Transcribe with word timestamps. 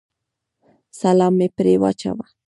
سلام 0.99 1.33
مې 1.39 1.47
پرې 1.55 1.73
واچاوه. 1.81 2.25